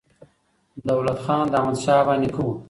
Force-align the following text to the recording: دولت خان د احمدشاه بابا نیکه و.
دولت 0.87 1.17
خان 1.25 1.45
د 1.49 1.53
احمدشاه 1.59 1.97
بابا 2.07 2.13
نیکه 2.21 2.41
و. 2.45 2.49